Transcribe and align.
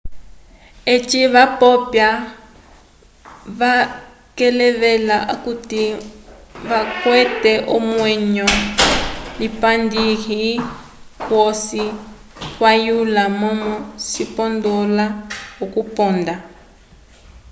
eci 0.93 1.21
vapopya 1.33 2.07
vakevelela 3.59 5.17
akuti 5.33 5.81
kavakwete 6.67 7.53
omwenyo 7.75 8.49
lipandikihi 9.39 10.45
kwosi 11.23 11.83
kwayula 12.55 13.23
momó 13.39 13.73
cipondola 14.07 15.05
okuponda 15.63 16.35